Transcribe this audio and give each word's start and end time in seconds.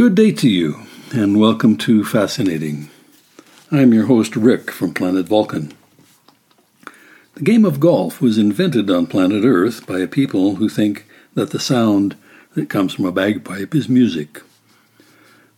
Good 0.00 0.14
day 0.14 0.32
to 0.32 0.48
you, 0.48 0.86
and 1.12 1.38
welcome 1.38 1.76
to 1.76 2.02
Fascinating. 2.04 2.88
I'm 3.70 3.92
your 3.92 4.06
host, 4.06 4.34
Rick, 4.34 4.70
from 4.70 4.94
planet 4.94 5.26
Vulcan. 5.26 5.74
The 7.34 7.42
game 7.42 7.66
of 7.66 7.80
golf 7.80 8.22
was 8.22 8.38
invented 8.38 8.88
on 8.88 9.06
planet 9.06 9.44
Earth 9.44 9.86
by 9.86 9.98
a 9.98 10.06
people 10.06 10.54
who 10.54 10.70
think 10.70 11.04
that 11.34 11.50
the 11.50 11.60
sound 11.60 12.16
that 12.54 12.70
comes 12.70 12.94
from 12.94 13.04
a 13.04 13.12
bagpipe 13.12 13.74
is 13.74 13.90
music. 13.90 14.40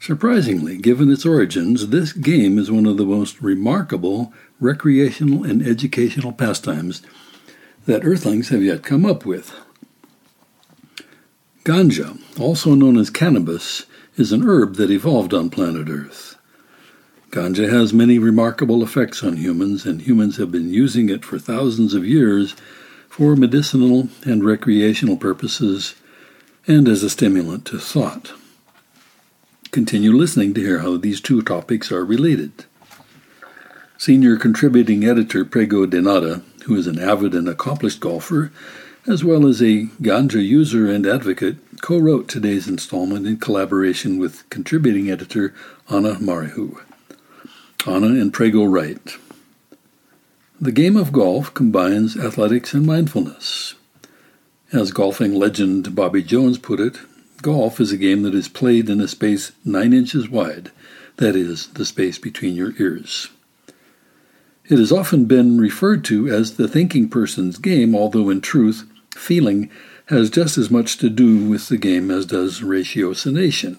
Surprisingly, 0.01 0.77
given 0.77 1.09
its 1.09 1.24
origins, 1.24 1.90
this 1.90 2.12
game 2.12 2.59
is 2.59 2.68
one 2.68 2.87
of 2.87 2.96
the 2.96 3.06
most 3.06 3.40
remarkable 3.40 4.32
recreational 4.59 5.45
and 5.45 5.65
educational 5.65 6.32
pastimes 6.32 7.01
that 7.87 8.04
Earthlings 8.04 8.48
have 8.48 8.65
yet 8.65 8.82
come 8.82 9.06
up 9.06 9.24
with. 9.24 9.54
Ganja, 11.62 12.20
also 12.40 12.74
known 12.74 12.98
as 12.98 13.09
cannabis, 13.09 13.87
is 14.16 14.33
an 14.33 14.43
herb 14.47 14.77
that 14.77 14.91
evolved 14.91 15.33
on 15.33 15.48
planet 15.48 15.89
Earth. 15.89 16.37
Ganja 17.30 17.71
has 17.71 17.95
many 17.95 18.19
remarkable 18.19 18.83
effects 18.83 19.25
on 19.25 19.37
humans, 19.37 19.87
and 19.87 20.02
humans 20.02 20.37
have 20.37 20.52
been 20.52 20.69
using 20.69 21.09
it 21.09 21.25
for 21.25 21.38
thousands 21.38 21.95
of 21.95 22.07
years 22.07 22.55
for 23.09 23.35
medicinal 23.37 24.09
and 24.25 24.45
recreational 24.45 25.16
purposes 25.16 25.95
and 26.66 26.87
as 26.88 27.02
a 27.02 27.11
stimulant 27.11 27.65
to 27.66 27.79
thought. 27.79 28.33
Continue 29.71 30.13
listening 30.13 30.52
to 30.55 30.60
hear 30.60 30.80
how 30.80 30.99
these 30.99 31.21
two 31.21 31.41
topics 31.41 31.91
are 31.91 32.04
related. 32.04 32.52
Senior 33.97 34.37
contributing 34.37 35.04
editor 35.04 35.45
Prego 35.45 35.87
Denada, 35.87 36.43
who 36.65 36.74
is 36.76 36.87
an 36.87 36.99
avid 36.99 37.35
and 37.35 37.49
accomplished 37.49 38.01
golfer, 38.01 38.52
as 39.06 39.24
well 39.24 39.46
as 39.46 39.60
a 39.60 39.86
ganja 40.00 40.45
user 40.45 40.90
and 40.90 41.06
advocate, 41.06 41.56
co 41.80 41.98
wrote 41.98 42.28
today's 42.28 42.68
installment 42.68 43.26
in 43.26 43.36
collaboration 43.36 44.18
with 44.18 44.48
contributing 44.48 45.10
editor 45.10 45.52
Anna 45.90 46.14
Marihu. 46.14 46.80
Anna 47.84 48.06
and 48.06 48.32
Prego 48.32 48.64
write 48.64 49.16
The 50.60 50.70
game 50.70 50.96
of 50.96 51.12
golf 51.12 51.52
combines 51.52 52.16
athletics 52.16 52.74
and 52.74 52.86
mindfulness. 52.86 53.74
As 54.73 54.92
golfing 54.92 55.34
legend 55.34 55.96
Bobby 55.96 56.23
Jones 56.23 56.58
put 56.58 56.78
it, 56.78 56.98
golf 57.42 57.80
is 57.80 57.90
a 57.90 57.96
game 57.96 58.23
that 58.23 58.34
is 58.34 58.48
played 58.48 58.88
in 58.88 59.00
a 59.00 59.08
space 59.08 59.50
nine 59.64 59.92
inches 59.92 60.28
wide, 60.28 60.70
that 61.16 61.34
is, 61.34 61.66
the 61.70 61.84
space 61.84 62.18
between 62.18 62.54
your 62.54 62.73
ears. 62.80 63.28
It 64.66 64.78
has 64.78 64.92
often 64.92 65.25
been 65.25 65.58
referred 65.58 66.04
to 66.04 66.28
as 66.28 66.56
the 66.56 66.69
thinking 66.69 67.08
person's 67.08 67.58
game, 67.58 67.97
although 67.97 68.30
in 68.30 68.41
truth, 68.41 68.88
feeling 69.16 69.71
has 70.06 70.31
just 70.31 70.59
as 70.59 70.71
much 70.71 70.99
to 70.99 71.09
do 71.09 71.49
with 71.49 71.69
the 71.69 71.78
game 71.78 72.10
as 72.10 72.27
does 72.27 72.60
ratiocination. 72.60 73.78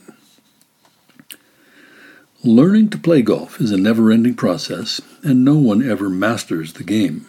Learning 2.44 2.90
to 2.90 2.98
play 2.98 3.22
golf 3.22 3.62
is 3.62 3.72
a 3.72 3.78
never 3.78 4.12
ending 4.12 4.36
process, 4.36 5.00
and 5.24 5.46
no 5.46 5.56
one 5.56 5.88
ever 5.90 6.10
masters 6.10 6.74
the 6.74 6.84
game. 6.84 7.26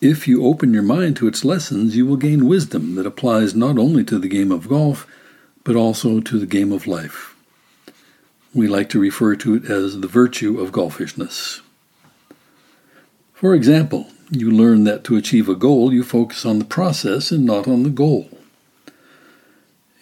If 0.00 0.26
you 0.26 0.44
open 0.44 0.72
your 0.72 0.82
mind 0.82 1.16
to 1.16 1.28
its 1.28 1.44
lessons, 1.44 1.94
you 1.94 2.06
will 2.06 2.16
gain 2.16 2.48
wisdom 2.48 2.94
that 2.94 3.06
applies 3.06 3.54
not 3.54 3.78
only 3.78 4.02
to 4.04 4.18
the 4.18 4.28
game 4.28 4.50
of 4.50 4.68
golf, 4.68 5.06
but 5.62 5.76
also 5.76 6.20
to 6.20 6.38
the 6.38 6.46
game 6.46 6.72
of 6.72 6.86
life. 6.86 7.36
We 8.54 8.66
like 8.66 8.88
to 8.90 8.98
refer 8.98 9.36
to 9.36 9.54
it 9.54 9.66
as 9.66 10.00
the 10.00 10.08
virtue 10.08 10.58
of 10.58 10.72
golfishness. 10.72 11.60
For 13.34 13.54
example, 13.54 14.08
you 14.30 14.50
learn 14.50 14.84
that 14.84 15.04
to 15.04 15.16
achieve 15.16 15.48
a 15.48 15.54
goal, 15.54 15.92
you 15.92 16.04
focus 16.04 16.46
on 16.46 16.58
the 16.58 16.64
process 16.64 17.30
and 17.30 17.44
not 17.44 17.66
on 17.66 17.82
the 17.82 17.90
goal. 17.90 18.28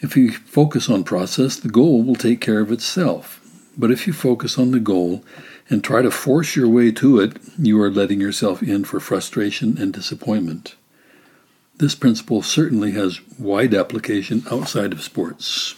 If 0.00 0.16
you 0.16 0.32
focus 0.32 0.88
on 0.88 1.02
process, 1.04 1.56
the 1.56 1.68
goal 1.68 2.02
will 2.02 2.14
take 2.14 2.40
care 2.40 2.60
of 2.60 2.70
itself. 2.70 3.40
But 3.76 3.90
if 3.90 4.06
you 4.06 4.12
focus 4.12 4.58
on 4.58 4.70
the 4.70 4.80
goal 4.80 5.24
and 5.70 5.82
try 5.82 6.02
to 6.02 6.10
force 6.10 6.56
your 6.56 6.68
way 6.68 6.92
to 6.92 7.20
it, 7.20 7.36
you 7.58 7.80
are 7.80 7.90
letting 7.90 8.20
yourself 8.20 8.62
in 8.62 8.84
for 8.84 9.00
frustration 9.00 9.76
and 9.78 9.92
disappointment. 9.92 10.76
This 11.76 11.94
principle 11.94 12.42
certainly 12.42 12.92
has 12.92 13.20
wide 13.38 13.74
application 13.74 14.44
outside 14.50 14.92
of 14.92 15.02
sports. 15.02 15.74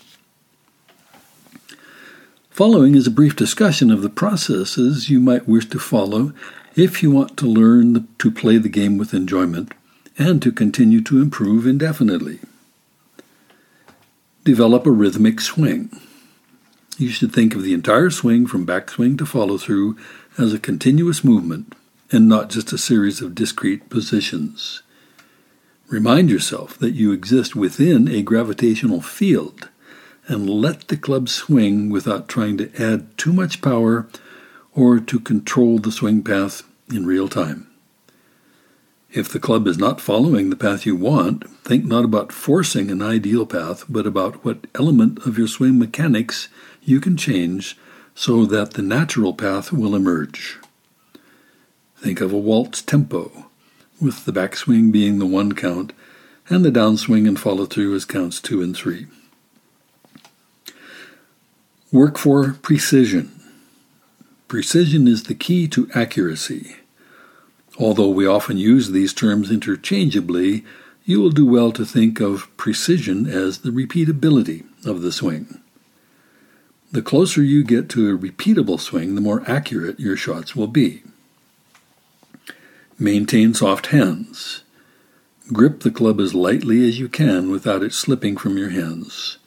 Following 2.61 2.95
is 2.95 3.07
a 3.07 3.11
brief 3.11 3.37
discussion 3.37 3.91
of 3.91 4.03
the 4.03 4.11
processes 4.11 5.09
you 5.09 5.19
might 5.19 5.49
wish 5.49 5.67
to 5.71 5.79
follow 5.79 6.35
if 6.77 7.03
you 7.03 7.11
want 7.11 7.39
to 7.39 7.47
learn 7.47 8.07
to 8.19 8.31
play 8.31 8.59
the 8.59 8.69
game 8.69 8.99
with 8.99 9.15
enjoyment 9.15 9.73
and 10.19 10.43
to 10.43 10.53
continue 10.53 11.01
to 11.01 11.23
improve 11.23 11.67
indefinitely. 11.67 12.39
Develop 14.45 14.85
a 14.85 14.91
rhythmic 14.91 15.41
swing. 15.41 15.89
You 16.99 17.09
should 17.09 17.33
think 17.33 17.55
of 17.55 17.63
the 17.63 17.73
entire 17.73 18.11
swing 18.11 18.47
from 18.47 18.67
backswing 18.67 19.17
to 19.17 19.25
follow 19.25 19.57
through 19.57 19.97
as 20.37 20.53
a 20.53 20.59
continuous 20.59 21.25
movement 21.25 21.75
and 22.13 22.29
not 22.29 22.51
just 22.51 22.75
a 22.75 22.77
series 22.77 23.23
of 23.23 23.35
discrete 23.35 23.89
positions. 23.89 24.83
Remind 25.89 26.29
yourself 26.29 26.77
that 26.77 26.93
you 26.93 27.13
exist 27.13 27.57
within 27.57 28.07
a 28.07 28.21
gravitational 28.21 29.01
field 29.01 29.71
and 30.31 30.49
let 30.49 30.87
the 30.89 30.97
club 30.97 31.29
swing 31.29 31.91
without 31.91 32.29
trying 32.29 32.57
to 32.57 32.71
add 32.81 33.19
too 33.19 33.33
much 33.33 33.61
power 33.61 34.07
or 34.75 35.01
to 35.01 35.19
control 35.19 35.79
the 35.79 35.91
swing 35.91 36.23
path 36.23 36.63
in 36.89 37.05
real 37.05 37.29
time. 37.29 37.67
If 39.13 39.29
the 39.29 39.41
club 39.41 39.67
is 39.67 39.77
not 39.77 40.01
following 40.01 40.49
the 40.49 40.57
path 40.57 40.87
you 40.87 40.95
want, 40.95 41.51
think 41.65 41.85
not 41.85 42.05
about 42.05 42.31
forcing 42.31 42.93
an 42.93 43.03
ideal 43.03 43.45
path, 43.45 43.85
but 43.89 44.07
about 44.07 44.45
what 44.45 44.69
element 44.77 45.27
of 45.27 45.37
your 45.37 45.49
swing 45.49 45.81
mechanics 45.81 46.49
you 46.81 47.01
can 47.01 47.17
change 47.17 47.77
so 48.15 48.47
that 48.47 48.75
the 48.75 48.83
natural 48.83 49.35
path 49.35 49.73
will 49.73 49.97
emerge. 49.97 50.59
Think 51.97 52.21
of 52.21 52.33
a 52.33 52.39
waltz 52.39 52.83
tempo, 52.83 53.47
with 54.01 54.25
the 54.27 54.33
backswing 54.33 54.93
being 54.93 55.19
the 55.19 55.27
one 55.27 55.55
count 55.55 55.93
and 56.49 56.65
the 56.65 56.71
downswing 56.71 57.27
and 57.27 57.39
follow 57.39 57.67
through 57.67 57.97
as 57.97 58.05
counts 58.05 58.41
two 58.41 58.63
and 58.63 58.77
three. 58.77 59.09
Work 61.93 62.19
for 62.19 62.53
precision. 62.53 63.33
Precision 64.47 65.09
is 65.09 65.25
the 65.25 65.35
key 65.35 65.67
to 65.69 65.91
accuracy. 65.93 66.77
Although 67.81 68.11
we 68.11 68.29
often 68.29 68.59
use 68.59 68.91
these 68.91 69.13
terms 69.13 69.51
interchangeably, 69.51 70.65
you 71.05 71.21
will 71.21 71.31
do 71.31 71.45
well 71.45 71.73
to 71.73 71.85
think 71.85 72.21
of 72.21 72.49
precision 72.57 73.27
as 73.27 73.59
the 73.59 73.71
repeatability 73.71 74.65
of 74.87 75.03
the 75.03 75.11
swing. 75.11 75.61
The 76.93 77.03
closer 77.03 77.43
you 77.43 77.65
get 77.65 77.89
to 77.91 78.15
a 78.15 78.17
repeatable 78.17 78.79
swing, 78.79 79.17
the 79.17 79.21
more 79.21 79.43
accurate 79.51 79.99
your 79.99 80.17
shots 80.17 80.55
will 80.55 80.69
be. 80.69 81.03
Maintain 83.01 83.53
soft 83.53 83.87
hands. 83.87 84.63
Grip 85.53 85.81
the 85.81 85.91
club 85.91 86.21
as 86.21 86.35
lightly 86.35 86.87
as 86.87 87.01
you 87.01 87.09
can 87.09 87.51
without 87.51 87.83
it 87.83 87.93
slipping 87.93 88.37
from 88.37 88.57
your 88.57 88.71
hands. 88.71 89.39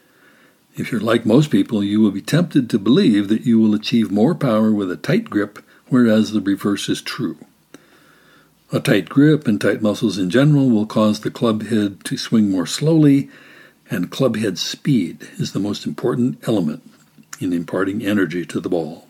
If 0.76 0.92
you're 0.92 1.02
like 1.02 1.26
most 1.26 1.52
people, 1.52 1.84
you 1.84 2.02
will 2.02 2.12
be 2.12 2.22
tempted 2.22 2.70
to 2.70 2.80
believe 2.80 3.28
that 3.28 3.46
you 3.46 3.60
will 3.60 3.76
achieve 3.76 4.12
more 4.12 4.34
power 4.34 4.72
with 4.72 4.92
a 4.92 4.98
tight 4.98 5.30
grip, 5.30 5.60
whereas 5.90 6.32
the 6.32 6.42
reverse 6.42 6.90
is 6.90 7.02
true. 7.02 7.38
A 8.72 8.80
tight 8.80 9.08
grip 9.08 9.48
and 9.48 9.62
tight 9.62 9.84
muscles 9.84 10.18
in 10.18 10.32
general 10.32 10.68
will 10.72 10.88
cause 10.88 11.20
the 11.20 11.30
club 11.30 11.68
head 11.68 12.04
to 12.06 12.18
swing 12.18 12.50
more 12.50 12.66
slowly, 12.66 13.30
and 13.92 14.10
club 14.10 14.36
head 14.38 14.58
speed 14.58 15.28
is 15.38 15.54
the 15.54 15.60
most 15.60 15.86
important 15.86 16.40
element 16.48 16.82
in 17.40 17.54
imparting 17.54 18.04
energy 18.04 18.44
to 18.46 18.60
the 18.60 18.70
ball. 18.70 19.08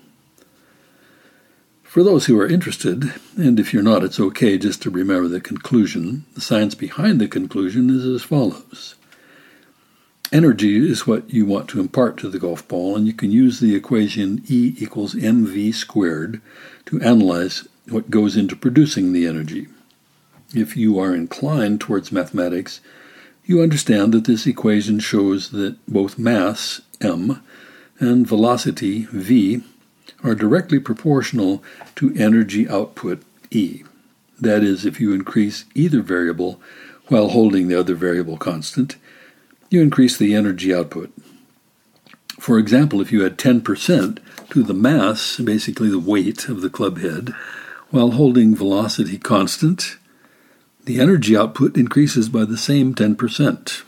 For 1.84 2.04
those 2.04 2.26
who 2.26 2.38
are 2.40 2.48
interested, 2.48 3.14
and 3.38 3.58
if 3.58 3.74
you're 3.74 3.84
not, 3.84 4.04
it's 4.04 4.20
okay 4.20 4.58
just 4.58 4.82
to 4.82 4.90
remember 4.90 5.30
the 5.30 5.40
conclusion, 5.40 6.26
the 6.34 6.42
science 6.42 6.76
behind 6.76 7.22
the 7.22 7.28
conclusion 7.30 7.90
is 7.90 8.04
as 8.04 8.24
follows. 8.24 8.96
Energy 10.34 10.90
is 10.90 11.06
what 11.06 11.32
you 11.32 11.46
want 11.46 11.70
to 11.70 11.80
impart 11.80 12.18
to 12.18 12.28
the 12.28 12.40
golf 12.40 12.68
ball, 12.68 12.96
and 12.96 13.06
you 13.06 13.14
can 13.14 13.32
use 13.32 13.60
the 13.60 13.76
equation 13.76 14.42
E 14.48 14.74
equals 14.80 15.14
mv 15.14 15.76
squared 15.76 16.42
to 16.88 17.00
analyze 17.02 17.68
what 17.88 18.10
goes 18.10 18.36
into 18.36 18.56
producing 18.56 19.14
the 19.14 19.28
energy. 19.28 19.68
If 20.56 20.76
you 20.76 20.98
are 20.98 21.14
inclined 21.14 21.82
towards 21.82 22.12
mathematics, 22.12 22.82
you 23.46 23.62
understand 23.62 24.12
that 24.14 24.26
this 24.26 24.48
equation 24.48 24.98
shows 24.98 25.52
that 25.52 25.78
both 25.88 26.18
mass, 26.18 26.82
m, 27.00 27.44
and 28.00 28.28
velocity, 28.28 29.06
v, 29.12 29.62
are 30.24 30.34
directly 30.34 30.80
proportional 30.80 31.64
to 31.98 32.12
energy 32.18 32.68
output, 32.68 33.22
E. 33.52 33.84
That 34.42 34.64
is, 34.64 34.84
if 34.84 35.00
you 35.00 35.14
increase 35.14 35.66
either 35.76 36.02
variable 36.02 36.60
while 37.10 37.30
holding 37.30 37.68
the 37.68 37.80
other 37.80 37.94
variable 37.94 38.38
constant, 38.38 38.96
you 39.74 39.82
increase 39.82 40.16
the 40.18 40.36
energy 40.36 40.74
output. 40.74 41.12
For 42.40 42.60
example, 42.60 43.02
if 43.02 43.12
you 43.12 43.26
add 43.26 43.38
10% 43.38 44.20
to 44.50 44.64
the 44.64 44.74
mass, 44.74 45.38
basically 45.38 45.90
the 45.90 46.00
weight 46.00 46.48
of 46.48 46.62
the 46.62 46.70
club 46.70 47.00
head, 47.00 47.30
while 47.90 48.12
holding 48.12 48.56
velocity 48.56 49.18
constant, 49.18 49.98
the 50.84 51.00
energy 51.00 51.36
output 51.36 51.78
increases 51.78 52.30
by 52.30 52.46
the 52.46 52.58
same 52.58 52.94
10%. 52.94 53.84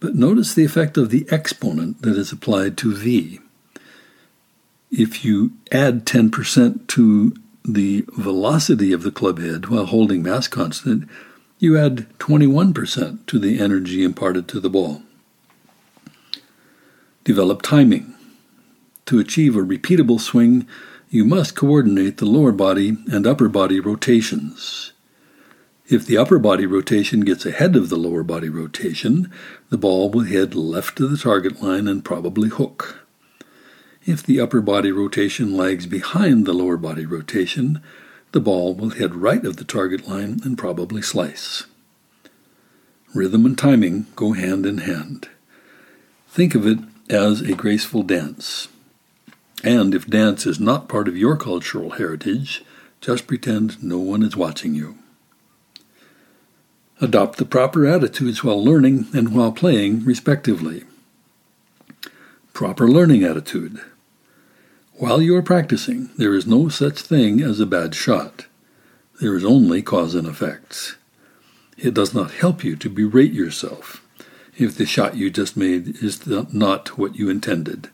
But 0.00 0.14
notice 0.14 0.54
the 0.54 0.64
effect 0.64 0.96
of 0.96 1.10
the 1.10 1.26
exponent 1.30 2.02
that 2.02 2.16
is 2.16 2.32
applied 2.32 2.78
to 2.78 2.94
V. 2.94 3.40
If 4.90 5.24
you 5.24 5.52
add 5.72 6.06
10% 6.06 6.86
to 6.88 7.34
the 7.64 8.04
velocity 8.16 8.92
of 8.92 9.02
the 9.02 9.10
club 9.10 9.40
head 9.40 9.66
while 9.66 9.86
holding 9.86 10.22
mass 10.22 10.46
constant, 10.46 11.08
you 11.58 11.78
add 11.78 12.06
21% 12.18 13.26
to 13.26 13.38
the 13.38 13.60
energy 13.60 14.02
imparted 14.02 14.48
to 14.48 14.60
the 14.60 14.70
ball. 14.70 15.02
Develop 17.24 17.62
timing. 17.62 18.14
To 19.06 19.18
achieve 19.18 19.56
a 19.56 19.60
repeatable 19.60 20.20
swing, 20.20 20.66
you 21.10 21.24
must 21.24 21.54
coordinate 21.54 22.16
the 22.16 22.26
lower 22.26 22.52
body 22.52 22.96
and 23.10 23.26
upper 23.26 23.48
body 23.48 23.80
rotations. 23.80 24.92
If 25.86 26.06
the 26.06 26.16
upper 26.16 26.38
body 26.38 26.64
rotation 26.64 27.20
gets 27.20 27.44
ahead 27.44 27.76
of 27.76 27.90
the 27.90 27.96
lower 27.96 28.22
body 28.22 28.48
rotation, 28.48 29.30
the 29.68 29.78
ball 29.78 30.10
will 30.10 30.24
head 30.24 30.54
left 30.54 30.96
to 30.96 31.06
the 31.06 31.18
target 31.18 31.62
line 31.62 31.86
and 31.86 32.04
probably 32.04 32.48
hook. 32.48 33.06
If 34.06 34.22
the 34.22 34.40
upper 34.40 34.60
body 34.60 34.90
rotation 34.92 35.56
lags 35.56 35.86
behind 35.86 36.46
the 36.46 36.52
lower 36.52 36.78
body 36.78 37.06
rotation, 37.06 37.82
the 38.34 38.40
ball 38.40 38.74
will 38.74 38.90
head 38.90 39.14
right 39.14 39.44
of 39.46 39.56
the 39.58 39.64
target 39.64 40.08
line 40.08 40.40
and 40.42 40.58
probably 40.58 41.00
slice. 41.00 41.66
Rhythm 43.14 43.46
and 43.46 43.56
timing 43.56 44.06
go 44.16 44.32
hand 44.32 44.66
in 44.66 44.78
hand. 44.78 45.28
Think 46.28 46.56
of 46.56 46.66
it 46.66 46.80
as 47.08 47.40
a 47.40 47.54
graceful 47.54 48.02
dance. 48.02 48.66
And 49.62 49.94
if 49.94 50.08
dance 50.08 50.46
is 50.46 50.58
not 50.58 50.88
part 50.88 51.06
of 51.06 51.16
your 51.16 51.36
cultural 51.36 51.90
heritage, 51.90 52.64
just 53.00 53.28
pretend 53.28 53.80
no 53.80 53.98
one 54.00 54.24
is 54.24 54.36
watching 54.36 54.74
you. 54.74 54.98
Adopt 57.00 57.38
the 57.38 57.44
proper 57.44 57.86
attitudes 57.86 58.42
while 58.42 58.62
learning 58.62 59.06
and 59.14 59.32
while 59.32 59.52
playing, 59.52 60.04
respectively. 60.04 60.82
Proper 62.52 62.88
learning 62.88 63.22
attitude. 63.22 63.80
While 64.96 65.20
you 65.20 65.34
are 65.34 65.42
practicing, 65.42 66.10
there 66.16 66.34
is 66.34 66.46
no 66.46 66.68
such 66.68 67.00
thing 67.00 67.40
as 67.42 67.58
a 67.58 67.66
bad 67.66 67.96
shot. 67.96 68.46
There 69.20 69.34
is 69.34 69.44
only 69.44 69.82
cause 69.82 70.14
and 70.14 70.26
effects. 70.26 70.94
It 71.76 71.94
does 71.94 72.14
not 72.14 72.30
help 72.30 72.62
you 72.62 72.76
to 72.76 72.88
berate 72.88 73.32
yourself 73.32 74.00
if 74.56 74.76
the 74.76 74.86
shot 74.86 75.16
you 75.16 75.30
just 75.30 75.56
made 75.56 75.96
is 76.00 76.24
not 76.28 76.96
what 76.96 77.16
you 77.16 77.28
intended. 77.28 77.90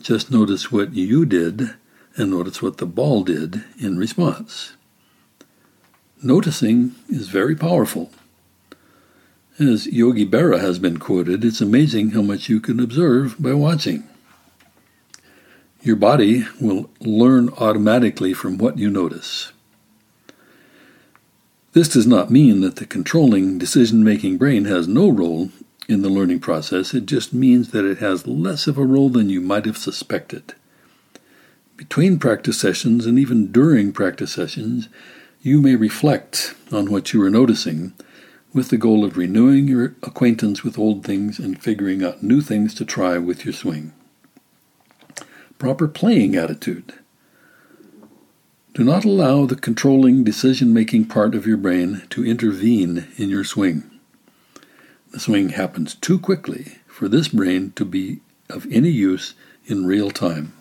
Just 0.00 0.30
notice 0.30 0.70
what 0.70 0.94
you 0.94 1.26
did 1.26 1.74
and 2.16 2.30
notice 2.30 2.62
what 2.62 2.76
the 2.76 2.86
ball 2.86 3.24
did 3.24 3.64
in 3.80 3.98
response. 3.98 4.74
Noticing 6.22 6.94
is 7.08 7.28
very 7.28 7.56
powerful. 7.56 8.12
As 9.58 9.88
Yogi 9.88 10.24
Berra 10.24 10.60
has 10.60 10.78
been 10.78 10.98
quoted, 10.98 11.44
it's 11.44 11.60
amazing 11.60 12.10
how 12.10 12.22
much 12.22 12.48
you 12.48 12.60
can 12.60 12.78
observe 12.78 13.34
by 13.42 13.52
watching. 13.52 14.04
Your 15.80 15.96
body 15.96 16.44
will 16.60 16.90
learn 17.00 17.50
automatically 17.50 18.34
from 18.34 18.58
what 18.58 18.78
you 18.78 18.90
notice. 18.90 19.52
This 21.72 21.88
does 21.88 22.06
not 22.06 22.30
mean 22.30 22.62
that 22.62 22.76
the 22.76 22.86
controlling 22.86 23.58
decision 23.58 24.02
making 24.02 24.38
brain 24.38 24.64
has 24.64 24.88
no 24.88 25.08
role 25.08 25.50
in 25.88 26.02
the 26.02 26.08
learning 26.08 26.40
process, 26.40 26.92
it 26.92 27.06
just 27.06 27.32
means 27.32 27.70
that 27.70 27.84
it 27.84 27.98
has 27.98 28.26
less 28.26 28.66
of 28.66 28.76
a 28.76 28.84
role 28.84 29.08
than 29.08 29.30
you 29.30 29.40
might 29.40 29.64
have 29.64 29.78
suspected. 29.78 30.54
Between 31.76 32.18
practice 32.18 32.60
sessions 32.60 33.06
and 33.06 33.18
even 33.18 33.52
during 33.52 33.92
practice 33.92 34.32
sessions, 34.32 34.88
you 35.40 35.60
may 35.60 35.76
reflect 35.76 36.54
on 36.72 36.90
what 36.90 37.12
you 37.12 37.22
are 37.22 37.30
noticing 37.30 37.94
with 38.52 38.68
the 38.68 38.76
goal 38.76 39.04
of 39.04 39.16
renewing 39.16 39.68
your 39.68 39.94
acquaintance 40.02 40.62
with 40.62 40.78
old 40.78 41.04
things 41.04 41.38
and 41.38 41.62
figuring 41.62 42.04
out 42.04 42.22
new 42.22 42.40
things 42.40 42.74
to 42.74 42.84
try 42.84 43.16
with 43.16 43.44
your 43.44 43.54
swing 43.54 43.92
proper 45.58 45.88
playing 45.88 46.36
attitude. 46.36 46.94
Do 48.74 48.84
not 48.84 49.04
allow 49.04 49.44
the 49.44 49.56
controlling 49.56 50.22
decision 50.22 50.72
making 50.72 51.06
part 51.06 51.34
of 51.34 51.46
your 51.46 51.56
brain 51.56 52.02
to 52.10 52.24
intervene 52.24 53.08
in 53.16 53.28
your 53.28 53.42
swing. 53.42 53.90
The 55.10 55.18
swing 55.18 55.48
happens 55.50 55.96
too 55.96 56.18
quickly 56.18 56.78
for 56.86 57.08
this 57.08 57.28
brain 57.28 57.72
to 57.74 57.84
be 57.84 58.20
of 58.48 58.66
any 58.70 58.90
use 58.90 59.34
in 59.66 59.84
real 59.84 60.12
time. 60.12 60.52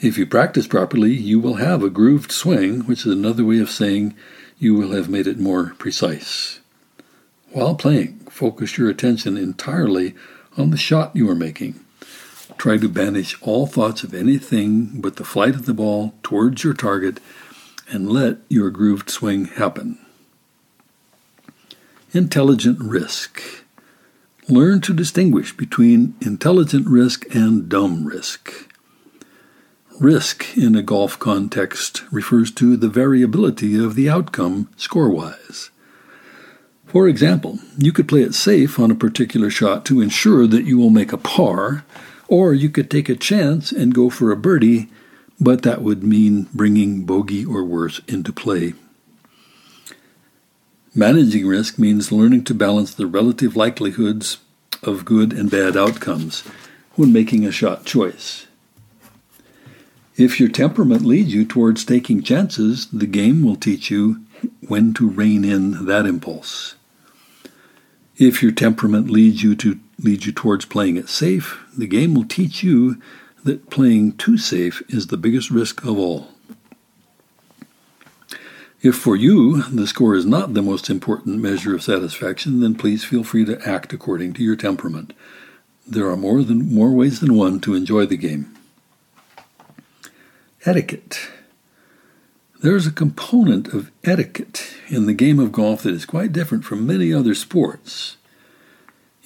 If 0.00 0.18
you 0.18 0.26
practice 0.26 0.66
properly, 0.66 1.14
you 1.14 1.40
will 1.40 1.54
have 1.54 1.82
a 1.82 1.90
grooved 1.90 2.30
swing, 2.30 2.80
which 2.80 3.06
is 3.06 3.12
another 3.12 3.44
way 3.44 3.60
of 3.60 3.70
saying 3.70 4.14
you 4.58 4.74
will 4.74 4.92
have 4.92 5.08
made 5.08 5.26
it 5.26 5.40
more 5.40 5.74
precise. 5.78 6.60
While 7.50 7.76
playing, 7.76 8.18
focus 8.30 8.76
your 8.76 8.90
attention 8.90 9.38
entirely 9.38 10.14
on 10.56 10.70
the 10.70 10.76
shot 10.76 11.16
you 11.16 11.28
are 11.30 11.34
making 11.34 11.80
Try 12.56 12.78
to 12.78 12.88
banish 12.88 13.36
all 13.42 13.66
thoughts 13.66 14.02
of 14.02 14.14
anything 14.14 15.00
but 15.00 15.16
the 15.16 15.24
flight 15.24 15.54
of 15.54 15.66
the 15.66 15.74
ball 15.74 16.14
towards 16.22 16.64
your 16.64 16.74
target 16.74 17.20
and 17.90 18.10
let 18.10 18.38
your 18.48 18.70
grooved 18.70 19.10
swing 19.10 19.46
happen. 19.46 19.98
Intelligent 22.12 22.78
risk. 22.80 23.42
Learn 24.48 24.80
to 24.80 24.94
distinguish 24.94 25.56
between 25.56 26.14
intelligent 26.20 26.88
risk 26.88 27.26
and 27.34 27.68
dumb 27.68 28.04
risk. 28.04 28.72
Risk 30.00 30.56
in 30.56 30.74
a 30.74 30.82
golf 30.82 31.18
context 31.18 32.04
refers 32.10 32.50
to 32.52 32.76
the 32.76 32.88
variability 32.88 33.76
of 33.76 33.94
the 33.94 34.08
outcome 34.08 34.70
score 34.76 35.10
wise. 35.10 35.70
For 36.86 37.08
example, 37.08 37.58
you 37.76 37.92
could 37.92 38.08
play 38.08 38.22
it 38.22 38.34
safe 38.34 38.78
on 38.78 38.90
a 38.90 38.94
particular 38.94 39.50
shot 39.50 39.84
to 39.86 40.00
ensure 40.00 40.46
that 40.46 40.64
you 40.64 40.78
will 40.78 40.90
make 40.90 41.12
a 41.12 41.18
par 41.18 41.84
or 42.28 42.54
you 42.54 42.68
could 42.68 42.90
take 42.90 43.08
a 43.08 43.16
chance 43.16 43.72
and 43.72 43.94
go 43.94 44.10
for 44.10 44.30
a 44.30 44.36
birdie, 44.36 44.88
but 45.40 45.62
that 45.62 45.82
would 45.82 46.02
mean 46.02 46.48
bringing 46.54 47.04
bogey 47.04 47.44
or 47.44 47.64
worse 47.64 48.00
into 48.06 48.32
play. 48.32 48.74
Managing 50.94 51.46
risk 51.46 51.78
means 51.78 52.12
learning 52.12 52.44
to 52.44 52.54
balance 52.54 52.94
the 52.94 53.06
relative 53.06 53.56
likelihoods 53.56 54.38
of 54.82 55.04
good 55.04 55.32
and 55.32 55.50
bad 55.50 55.76
outcomes 55.76 56.40
when 56.96 57.12
making 57.12 57.44
a 57.44 57.52
shot 57.52 57.84
choice. 57.84 58.46
If 60.16 60.40
your 60.40 60.48
temperament 60.48 61.04
leads 61.04 61.32
you 61.32 61.44
towards 61.44 61.84
taking 61.84 62.22
chances, 62.22 62.86
the 62.86 63.06
game 63.06 63.44
will 63.44 63.54
teach 63.54 63.90
you 63.90 64.24
when 64.66 64.92
to 64.94 65.08
rein 65.08 65.44
in 65.44 65.86
that 65.86 66.06
impulse. 66.06 66.74
If 68.16 68.42
your 68.42 68.50
temperament 68.50 69.08
leads 69.08 69.44
you 69.44 69.54
to 69.56 69.78
leads 69.98 70.26
you 70.26 70.32
towards 70.32 70.64
playing 70.64 70.96
it 70.96 71.08
safe, 71.08 71.58
the 71.76 71.86
game 71.86 72.14
will 72.14 72.24
teach 72.24 72.62
you 72.62 73.00
that 73.44 73.70
playing 73.70 74.16
too 74.16 74.36
safe 74.38 74.82
is 74.88 75.06
the 75.06 75.16
biggest 75.16 75.50
risk 75.50 75.84
of 75.84 75.98
all. 75.98 76.28
If 78.80 78.94
for 78.94 79.16
you 79.16 79.62
the 79.62 79.88
score 79.88 80.14
is 80.14 80.24
not 80.24 80.54
the 80.54 80.62
most 80.62 80.88
important 80.88 81.40
measure 81.40 81.74
of 81.74 81.82
satisfaction, 81.82 82.60
then 82.60 82.76
please 82.76 83.04
feel 83.04 83.24
free 83.24 83.44
to 83.44 83.60
act 83.68 83.92
according 83.92 84.34
to 84.34 84.42
your 84.42 84.54
temperament. 84.54 85.12
There 85.86 86.08
are 86.08 86.16
more 86.16 86.44
than 86.44 86.72
more 86.72 86.92
ways 86.92 87.18
than 87.18 87.34
one 87.34 87.58
to 87.60 87.74
enjoy 87.74 88.06
the 88.06 88.16
game. 88.16 88.54
Etiquette. 90.64 91.28
There 92.60 92.76
is 92.76 92.86
a 92.86 92.92
component 92.92 93.68
of 93.68 93.90
etiquette 94.04 94.74
in 94.88 95.06
the 95.06 95.14
game 95.14 95.38
of 95.38 95.52
golf 95.52 95.82
that 95.82 95.94
is 95.94 96.04
quite 96.04 96.32
different 96.32 96.64
from 96.64 96.86
many 96.86 97.12
other 97.12 97.34
sports. 97.34 98.16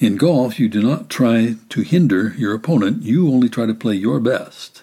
In 0.03 0.17
golf, 0.17 0.59
you 0.59 0.69
do 0.69 0.83
not 0.83 1.09
try 1.09 1.55
to 1.69 1.83
hinder 1.83 2.35
your 2.37 2.55
opponent, 2.55 3.05
you 3.05 3.29
only 3.29 3.49
try 3.49 3.67
to 3.67 3.73
play 3.73 3.95
your 3.95 4.19
best. 4.19 4.83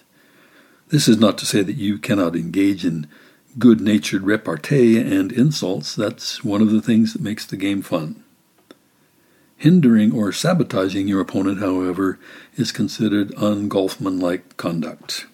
This 0.88 1.08
is 1.08 1.18
not 1.18 1.36
to 1.36 1.44
say 1.44 1.60
that 1.60 1.76
you 1.76 1.98
cannot 1.98 2.34
engage 2.34 2.86
in 2.86 3.06
good 3.58 3.82
natured 3.82 4.22
repartee 4.22 4.98
and 4.98 5.30
insults. 5.30 5.94
That's 5.94 6.42
one 6.42 6.62
of 6.62 6.70
the 6.70 6.80
things 6.80 7.12
that 7.12 7.20
makes 7.20 7.44
the 7.44 7.58
game 7.58 7.82
fun. 7.82 8.24
Hindering 9.58 10.10
or 10.10 10.32
sabotaging 10.32 11.06
your 11.06 11.20
opponent, 11.20 11.60
however, 11.60 12.18
is 12.56 12.72
considered 12.72 13.28
ungolfmanlike 13.32 14.56
conduct. 14.56 15.26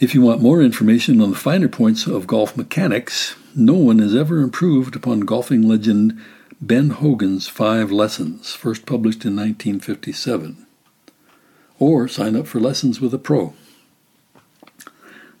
If 0.00 0.12
you 0.12 0.22
want 0.22 0.42
more 0.42 0.60
information 0.60 1.20
on 1.20 1.30
the 1.30 1.36
finer 1.36 1.68
points 1.68 2.08
of 2.08 2.26
golf 2.26 2.56
mechanics, 2.56 3.36
no 3.54 3.74
one 3.74 4.00
has 4.00 4.12
ever 4.12 4.40
improved 4.40 4.96
upon 4.96 5.20
golfing 5.20 5.62
legend 5.62 6.20
Ben 6.66 6.90
Hogan's 6.90 7.46
Five 7.46 7.92
Lessons, 7.92 8.52
first 8.52 8.86
published 8.86 9.24
in 9.24 9.36
1957. 9.36 10.66
Or 11.78 12.08
sign 12.08 12.34
up 12.34 12.48
for 12.48 12.58
lessons 12.58 13.00
with 13.00 13.14
a 13.14 13.18
pro. 13.18 13.54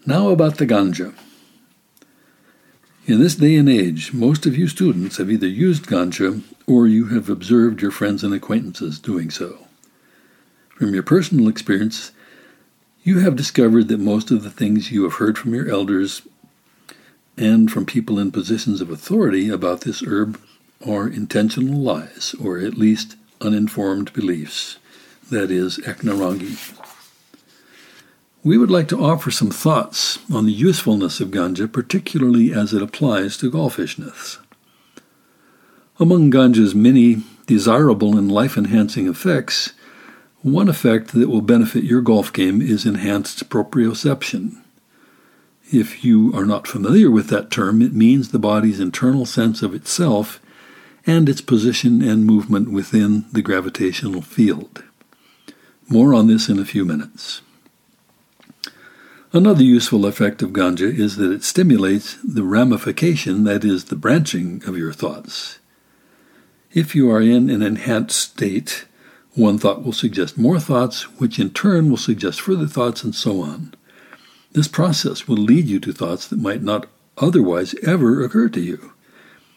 Now 0.06 0.28
about 0.28 0.58
the 0.58 0.66
ganja. 0.66 1.14
In 3.06 3.18
this 3.18 3.34
day 3.34 3.56
and 3.56 3.68
age, 3.68 4.12
most 4.12 4.46
of 4.46 4.56
you 4.56 4.68
students 4.68 5.16
have 5.16 5.28
either 5.28 5.48
used 5.48 5.86
ganja 5.86 6.44
or 6.64 6.86
you 6.86 7.06
have 7.06 7.28
observed 7.28 7.82
your 7.82 7.90
friends 7.90 8.22
and 8.22 8.32
acquaintances 8.32 9.00
doing 9.00 9.28
so. 9.28 9.66
From 10.78 10.94
your 10.94 11.02
personal 11.02 11.48
experience, 11.48 12.12
you 13.02 13.18
have 13.18 13.34
discovered 13.34 13.88
that 13.88 13.98
most 13.98 14.30
of 14.30 14.44
the 14.44 14.50
things 14.50 14.92
you 14.92 15.02
have 15.02 15.14
heard 15.14 15.38
from 15.38 15.54
your 15.54 15.68
elders 15.68 16.22
and 17.36 17.68
from 17.68 17.84
people 17.84 18.16
in 18.20 18.30
positions 18.30 18.80
of 18.80 18.90
authority 18.90 19.48
about 19.48 19.80
this 19.80 20.04
herb 20.06 20.40
are 20.84 21.08
intentional 21.08 21.80
lies, 21.80 22.34
or 22.42 22.58
at 22.58 22.74
least 22.74 23.16
uninformed 23.40 24.12
beliefs, 24.12 24.78
that 25.30 25.50
is, 25.50 25.78
eknarangi. 25.78 26.76
We 28.42 28.58
would 28.58 28.70
like 28.70 28.88
to 28.88 29.02
offer 29.02 29.30
some 29.30 29.50
thoughts 29.50 30.18
on 30.32 30.46
the 30.46 30.52
usefulness 30.52 31.20
of 31.20 31.30
ganja, 31.30 31.70
particularly 31.72 32.52
as 32.52 32.72
it 32.72 32.82
applies 32.82 33.36
to 33.38 33.50
golfishness. 33.50 34.38
Among 35.98 36.30
ganja's 36.30 36.74
many 36.74 37.24
desirable 37.46 38.16
and 38.16 38.30
life 38.30 38.56
enhancing 38.56 39.08
effects, 39.08 39.72
one 40.42 40.68
effect 40.68 41.12
that 41.12 41.28
will 41.28 41.40
benefit 41.40 41.84
your 41.84 42.02
golf 42.02 42.32
game 42.32 42.60
is 42.62 42.86
enhanced 42.86 43.48
proprioception. 43.48 44.62
If 45.72 46.04
you 46.04 46.32
are 46.32 46.46
not 46.46 46.68
familiar 46.68 47.10
with 47.10 47.28
that 47.28 47.50
term, 47.50 47.82
it 47.82 47.92
means 47.92 48.28
the 48.28 48.38
body's 48.38 48.78
internal 48.78 49.26
sense 49.26 49.62
of 49.62 49.74
itself 49.74 50.40
and 51.06 51.28
its 51.28 51.40
position 51.40 52.02
and 52.02 52.24
movement 52.24 52.70
within 52.70 53.24
the 53.32 53.42
gravitational 53.42 54.20
field. 54.20 54.82
More 55.88 56.12
on 56.12 56.26
this 56.26 56.48
in 56.48 56.58
a 56.58 56.64
few 56.64 56.84
minutes. 56.84 57.42
Another 59.32 59.62
useful 59.62 60.06
effect 60.06 60.42
of 60.42 60.50
ganja 60.50 60.92
is 60.92 61.16
that 61.16 61.30
it 61.30 61.44
stimulates 61.44 62.16
the 62.24 62.42
ramification, 62.42 63.44
that 63.44 63.64
is, 63.64 63.84
the 63.84 63.96
branching 63.96 64.62
of 64.66 64.76
your 64.76 64.92
thoughts. 64.92 65.58
If 66.72 66.94
you 66.94 67.10
are 67.10 67.20
in 67.20 67.50
an 67.50 67.62
enhanced 67.62 68.18
state, 68.18 68.86
one 69.34 69.58
thought 69.58 69.84
will 69.84 69.92
suggest 69.92 70.38
more 70.38 70.58
thoughts, 70.58 71.02
which 71.18 71.38
in 71.38 71.50
turn 71.50 71.90
will 71.90 71.96
suggest 71.96 72.40
further 72.40 72.66
thoughts, 72.66 73.04
and 73.04 73.14
so 73.14 73.42
on. 73.42 73.74
This 74.52 74.68
process 74.68 75.28
will 75.28 75.36
lead 75.36 75.66
you 75.66 75.80
to 75.80 75.92
thoughts 75.92 76.26
that 76.28 76.38
might 76.40 76.62
not 76.62 76.86
otherwise 77.18 77.74
ever 77.82 78.24
occur 78.24 78.48
to 78.48 78.60
you, 78.60 78.92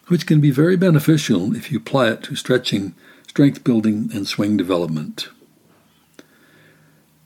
which 0.09 0.27
can 0.27 0.41
be 0.41 0.51
very 0.51 0.75
beneficial 0.75 1.55
if 1.55 1.71
you 1.71 1.77
apply 1.77 2.09
it 2.09 2.23
to 2.23 2.35
stretching, 2.35 2.93
strength 3.27 3.63
building, 3.63 4.09
and 4.13 4.27
swing 4.27 4.57
development. 4.57 5.29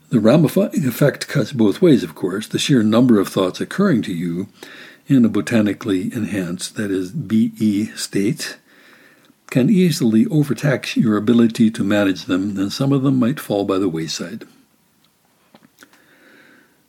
The 0.09 0.19
ramifying 0.19 0.85
effect 0.85 1.27
cuts 1.27 1.53
both 1.53 1.81
ways, 1.81 2.03
of 2.03 2.13
course. 2.13 2.47
The 2.47 2.59
sheer 2.59 2.83
number 2.83 3.19
of 3.19 3.29
thoughts 3.29 3.59
occurring 3.59 4.03
to 4.03 4.13
you 4.13 4.47
in 5.07 5.25
a 5.25 5.29
botanically 5.29 6.13
enhanced, 6.13 6.75
that 6.75 6.91
is, 6.91 7.11
BE 7.11 7.87
state, 7.95 8.57
can 9.49 9.69
easily 9.69 10.25
overtax 10.27 10.95
your 10.97 11.17
ability 11.17 11.71
to 11.71 11.83
manage 11.83 12.25
them, 12.25 12.57
and 12.57 12.71
some 12.71 12.91
of 12.91 13.03
them 13.03 13.17
might 13.17 13.39
fall 13.39 13.65
by 13.65 13.77
the 13.77 13.89
wayside. 13.89 14.45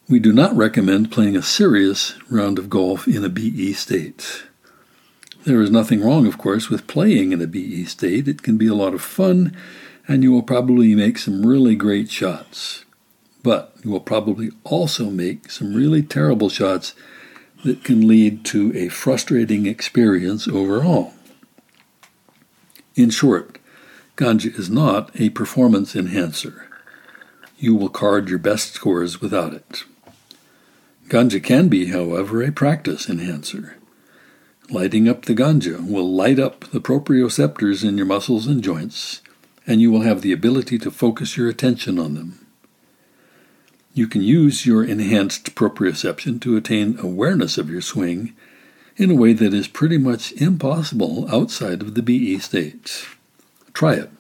We 0.09 0.19
do 0.19 0.33
not 0.33 0.55
recommend 0.55 1.11
playing 1.11 1.37
a 1.37 1.43
serious 1.43 2.15
round 2.29 2.59
of 2.59 2.69
golf 2.69 3.09
in 3.09 3.25
a 3.25 3.29
BE 3.29 3.73
state. 3.73 4.45
There 5.45 5.61
is 5.61 5.71
nothing 5.71 6.03
wrong, 6.03 6.27
of 6.27 6.39
course, 6.39 6.71
with 6.71 6.87
playing 6.87 7.33
in 7.33 7.43
a 7.43 7.47
BE 7.47 7.85
state. 7.85 8.29
It 8.29 8.43
can 8.43 8.57
be 8.57 8.67
a 8.67 8.75
lot 8.75 8.95
of 8.95 9.03
fun, 9.03 9.55
and 10.09 10.23
you 10.23 10.33
will 10.33 10.43
probably 10.43 10.95
make 10.95 11.19
some 11.19 11.45
really 11.45 11.75
great 11.75 12.11
shots. 12.11 12.87
But 13.43 13.75
you 13.85 13.91
will 13.91 14.01
probably 14.01 14.53
also 14.65 15.11
make 15.11 15.51
some 15.51 15.75
really 15.75 16.03
terrible 16.03 16.49
shots 16.49 16.95
that 17.63 17.85
can 17.85 18.09
lead 18.09 18.43
to 18.47 18.75
a 18.75 18.89
frustrating 18.89 19.67
experience 19.67 20.49
overall. 20.49 21.13
In 22.95 23.11
short, 23.11 23.59
ganja 24.17 24.59
is 24.59 24.71
not 24.71 25.11
a 25.21 25.29
performance 25.29 25.95
enhancer. 25.95 26.69
You 27.59 27.75
will 27.75 27.91
card 27.91 28.31
your 28.31 28.39
best 28.39 28.73
scores 28.73 29.21
without 29.21 29.53
it. 29.53 29.85
Ganja 31.09 31.43
can 31.43 31.69
be, 31.69 31.87
however, 31.87 32.43
a 32.43 32.51
practice 32.51 33.11
enhancer. 33.11 33.77
Lighting 34.71 35.09
up 35.09 35.27
the 35.27 35.35
ganja 35.35 35.87
will 35.87 36.11
light 36.11 36.39
up 36.39 36.61
the 36.71 36.81
proprioceptors 36.81 37.87
in 37.87 37.99
your 37.99 38.07
muscles 38.07 38.47
and 38.47 38.63
joints, 38.63 39.21
and 39.67 39.83
you 39.83 39.93
will 39.93 40.01
have 40.03 40.23
the 40.23 40.33
ability 40.33 40.79
to 40.79 40.91
focus 40.91 41.37
your 41.37 41.51
attention 41.51 41.99
on 41.99 42.15
them. 42.15 42.47
You 43.93 44.09
can 44.09 44.23
use 44.23 44.65
your 44.65 44.83
enhanced 44.83 45.55
proprioception 45.55 46.41
to 46.41 46.57
attain 46.57 46.99
awareness 46.99 47.59
of 47.59 47.69
your 47.69 47.83
swing 47.83 48.35
in 48.97 49.11
a 49.11 49.15
way 49.15 49.35
that 49.35 49.53
is 49.53 49.69
pretty 49.69 49.99
much 49.99 50.33
impossible 50.33 51.29
outside 51.31 51.83
of 51.83 51.95
the 51.95 52.03
BE 52.03 52.39
state. 52.39 53.07
Try 53.75 53.95
it, 53.95 54.11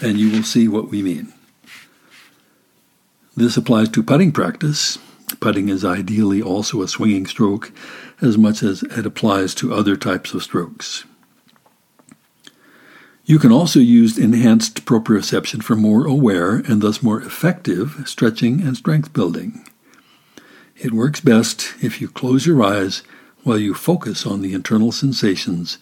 and 0.00 0.18
you 0.18 0.30
will 0.30 0.44
see 0.44 0.68
what 0.68 0.90
we 0.90 1.02
mean. 1.02 1.32
This 3.36 3.56
applies 3.56 3.88
to 3.90 4.02
putting 4.02 4.32
practice, 4.32 4.98
Putting 5.40 5.68
is 5.68 5.84
ideally 5.84 6.42
also 6.42 6.82
a 6.82 6.88
swinging 6.88 7.26
stroke 7.26 7.72
as 8.20 8.36
much 8.36 8.62
as 8.62 8.82
it 8.82 9.06
applies 9.06 9.54
to 9.56 9.72
other 9.72 9.96
types 9.96 10.34
of 10.34 10.42
strokes. 10.42 11.04
You 13.24 13.38
can 13.38 13.52
also 13.52 13.78
use 13.78 14.16
enhanced 14.16 14.86
proprioception 14.86 15.62
for 15.62 15.76
more 15.76 16.06
aware 16.06 16.56
and 16.56 16.80
thus 16.80 17.02
more 17.02 17.20
effective 17.20 18.02
stretching 18.06 18.62
and 18.62 18.74
strength 18.76 19.12
building. 19.12 19.68
It 20.76 20.92
works 20.92 21.20
best 21.20 21.74
if 21.82 22.00
you 22.00 22.08
close 22.08 22.46
your 22.46 22.62
eyes 22.62 23.02
while 23.42 23.58
you 23.58 23.74
focus 23.74 24.24
on 24.24 24.40
the 24.40 24.54
internal 24.54 24.92
sensations 24.92 25.78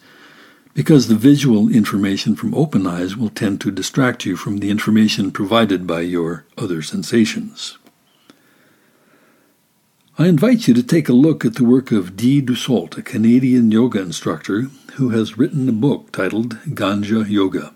because 0.73 1.07
the 1.07 1.15
visual 1.15 1.69
information 1.69 2.35
from 2.35 2.53
open 2.53 2.85
eyes 2.85 3.15
will 3.15 3.29
tend 3.29 3.61
to 3.61 3.71
distract 3.71 4.25
you 4.25 4.35
from 4.35 4.57
the 4.57 4.69
information 4.69 5.31
provided 5.31 5.87
by 5.87 6.01
your 6.01 6.45
other 6.57 6.81
sensations. 6.81 7.77
I 10.19 10.25
invite 10.25 10.67
you 10.67 10.73
to 10.73 10.81
take 10.81 11.07
a 11.07 11.13
look 11.13 11.45
at 11.45 11.55
the 11.55 11.63
work 11.63 11.91
of 11.91 12.17
Dee 12.17 12.41
Dussault, 12.41 12.97
a 12.97 13.03
Canadian 13.03 13.69
yoga 13.69 14.01
instructor 14.01 14.61
who 14.93 15.09
has 15.09 15.37
written 15.37 15.69
a 15.69 15.71
book 15.71 16.11
titled 16.11 16.57
Ganja 16.69 17.29
Yoga, 17.29 17.71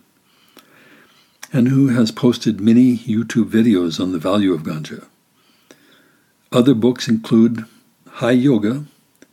and 1.53 1.67
who 1.67 1.89
has 1.89 2.11
posted 2.11 2.59
many 2.59 2.97
YouTube 2.97 3.51
videos 3.51 3.99
on 3.99 4.11
the 4.11 4.17
value 4.17 4.55
of 4.55 4.63
ganja. 4.63 5.05
Other 6.51 6.73
books 6.73 7.07
include 7.07 7.65
High 8.09 8.31
Yoga 8.31 8.85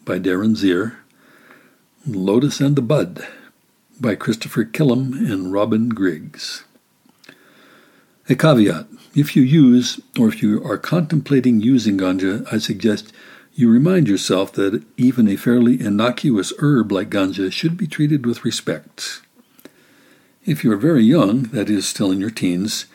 by 0.05 0.19
Darren 0.19 0.55
Zier, 0.55 0.97
Lotus 2.07 2.61
and 2.61 2.77
the 2.77 2.83
Bud 2.83 3.27
by 3.99 4.17
Christopher 4.17 4.67
Killam 4.67 5.15
and 5.15 5.51
Robin 5.51 5.89
Griggs. 5.89 6.65
A 8.29 8.35
caveat 8.35 8.87
if 9.15 9.35
you 9.35 9.43
use, 9.43 10.01
or 10.19 10.29
if 10.29 10.43
you 10.43 10.63
are 10.63 10.79
contemplating 10.79 11.61
using 11.61 11.99
ganja, 11.99 12.47
I 12.53 12.59
suggest 12.59 13.13
you 13.55 13.71
remind 13.71 14.07
yourself 14.07 14.53
that 14.53 14.85
even 14.97 15.27
a 15.27 15.37
fairly 15.37 15.81
innocuous 15.81 16.53
herb 16.61 16.93
like 16.93 17.11
ganja 17.11 17.51
should 17.51 17.77
be 17.77 17.87
treated 17.87 18.27
with 18.27 18.45
respect. 18.45 19.23
If 20.45 20.63
you 20.63 20.71
are 20.73 20.77
very 20.77 21.05
young, 21.05 21.45
that 21.55 21.69
is, 21.69 21.89
still 21.89 22.13
in 22.13 22.21
your 22.21 22.31
teens, 22.31 22.87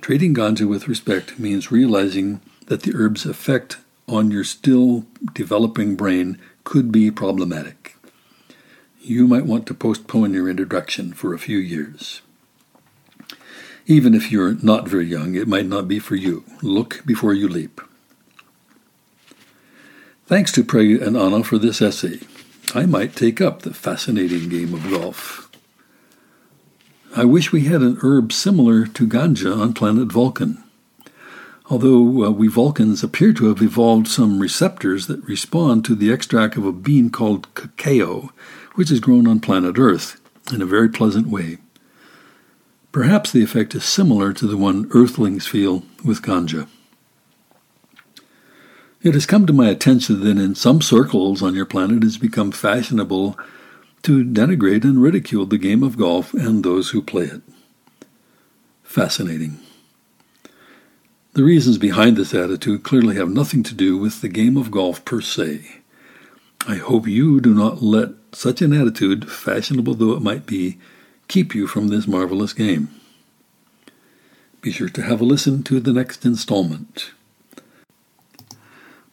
treating 0.00 0.34
ganja 0.34 0.66
with 0.66 0.88
respect 0.88 1.38
means 1.38 1.70
realizing 1.70 2.40
that 2.66 2.82
the 2.82 2.92
herb's 2.92 3.26
effect 3.26 3.76
on 4.08 4.30
your 4.30 4.44
still 4.44 5.04
developing 5.34 5.96
brain 5.96 6.38
could 6.64 6.90
be 6.90 7.10
problematic. 7.10 7.94
You 9.00 9.28
might 9.28 9.46
want 9.46 9.66
to 9.66 9.74
postpone 9.74 10.34
your 10.34 10.48
introduction 10.48 11.12
for 11.12 11.34
a 11.34 11.38
few 11.38 11.58
years. 11.58 12.22
Even 13.90 14.14
if 14.14 14.30
you're 14.30 14.54
not 14.62 14.86
very 14.86 15.06
young, 15.06 15.34
it 15.34 15.48
might 15.48 15.64
not 15.64 15.88
be 15.88 15.98
for 15.98 16.14
you. 16.14 16.44
Look 16.60 17.02
before 17.06 17.32
you 17.32 17.48
leap. 17.48 17.80
Thanks 20.26 20.52
to 20.52 20.62
Preg 20.62 21.00
and 21.00 21.16
Anna 21.16 21.42
for 21.42 21.56
this 21.56 21.80
essay. 21.80 22.20
I 22.74 22.84
might 22.84 23.16
take 23.16 23.40
up 23.40 23.62
the 23.62 23.72
fascinating 23.72 24.50
game 24.50 24.74
of 24.74 24.90
golf. 24.90 25.50
I 27.16 27.24
wish 27.24 27.50
we 27.50 27.64
had 27.64 27.80
an 27.80 27.96
herb 28.02 28.30
similar 28.30 28.84
to 28.84 29.06
ganja 29.06 29.58
on 29.58 29.72
planet 29.72 30.12
Vulcan. 30.12 30.62
Although 31.70 32.26
uh, 32.26 32.30
we 32.30 32.46
Vulcans 32.46 33.02
appear 33.02 33.32
to 33.32 33.46
have 33.46 33.62
evolved 33.62 34.06
some 34.06 34.38
receptors 34.38 35.06
that 35.06 35.24
respond 35.24 35.86
to 35.86 35.94
the 35.94 36.12
extract 36.12 36.58
of 36.58 36.66
a 36.66 36.72
bean 36.72 37.08
called 37.08 37.54
cacao, 37.54 38.32
which 38.74 38.90
is 38.90 39.00
grown 39.00 39.26
on 39.26 39.40
planet 39.40 39.78
Earth 39.78 40.20
in 40.52 40.60
a 40.60 40.66
very 40.66 40.90
pleasant 40.90 41.28
way. 41.28 41.56
Perhaps 42.98 43.30
the 43.30 43.44
effect 43.44 43.76
is 43.76 43.84
similar 43.84 44.32
to 44.32 44.48
the 44.48 44.56
one 44.56 44.90
earthlings 44.90 45.46
feel 45.46 45.84
with 46.04 46.20
ganja. 46.20 46.66
It 49.04 49.14
has 49.14 49.24
come 49.24 49.46
to 49.46 49.52
my 49.52 49.68
attention 49.68 50.18
that 50.24 50.36
in 50.36 50.56
some 50.56 50.82
circles 50.82 51.40
on 51.40 51.54
your 51.54 51.64
planet 51.64 51.98
it 51.98 52.02
has 52.02 52.18
become 52.18 52.50
fashionable 52.50 53.38
to 54.02 54.24
denigrate 54.24 54.82
and 54.82 55.00
ridicule 55.00 55.46
the 55.46 55.58
game 55.58 55.84
of 55.84 55.96
golf 55.96 56.34
and 56.34 56.64
those 56.64 56.90
who 56.90 57.00
play 57.00 57.26
it. 57.26 57.42
Fascinating. 58.82 59.60
The 61.34 61.44
reasons 61.44 61.78
behind 61.78 62.16
this 62.16 62.34
attitude 62.34 62.82
clearly 62.82 63.14
have 63.14 63.30
nothing 63.30 63.62
to 63.62 63.74
do 63.74 63.96
with 63.96 64.22
the 64.22 64.28
game 64.28 64.56
of 64.56 64.72
golf 64.72 65.04
per 65.04 65.20
se. 65.20 65.82
I 66.66 66.78
hope 66.78 67.06
you 67.06 67.40
do 67.40 67.54
not 67.54 67.80
let 67.80 68.08
such 68.32 68.60
an 68.60 68.72
attitude, 68.72 69.30
fashionable 69.30 69.94
though 69.94 70.14
it 70.14 70.20
might 70.20 70.46
be, 70.46 70.78
keep 71.28 71.54
you 71.54 71.66
from 71.66 71.88
this 71.88 72.08
marvelous 72.08 72.52
game. 72.52 72.88
Be 74.60 74.72
sure 74.72 74.88
to 74.88 75.02
have 75.02 75.20
a 75.20 75.24
listen 75.24 75.62
to 75.64 75.78
the 75.78 75.92
next 75.92 76.24
installment. 76.24 77.12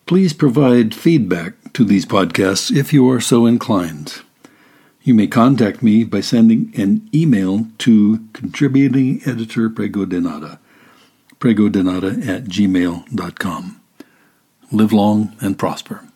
Please 0.06 0.34
provide 0.34 0.96
feedback 0.96 1.54
to 1.74 1.84
these 1.84 2.06
podcasts 2.06 2.76
if 2.76 2.94
you 2.94 3.10
are 3.10 3.22
so 3.22 3.46
inclined. 3.46 4.22
You 5.04 5.14
may 5.14 5.28
contact 5.28 5.84
me 5.84 6.04
by 6.04 6.22
sending 6.22 6.72
an 6.76 7.08
email 7.14 7.68
to 7.80 8.26
contributing 8.34 9.22
editor 9.26 9.70
Prego 9.70 10.06
de 10.06 10.20
Nada, 10.20 10.60
pregodenada 11.40 12.28
at 12.28 12.46
gmail.com. 12.46 13.82
Live 14.72 14.94
long 14.94 15.36
and 15.42 15.60
prosper. 15.60 16.08